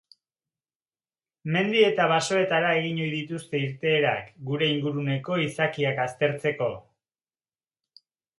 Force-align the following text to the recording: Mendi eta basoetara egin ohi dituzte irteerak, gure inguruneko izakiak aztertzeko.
Mendi 1.55 1.83
eta 1.89 2.07
basoetara 2.11 2.71
egin 2.77 3.01
ohi 3.03 3.11
dituzte 3.11 3.61
irteerak, 3.67 4.33
gure 4.49 4.71
inguruneko 4.77 5.39
izakiak 5.45 6.03
aztertzeko. 6.09 6.73